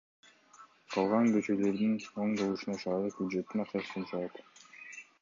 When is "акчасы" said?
3.69-3.91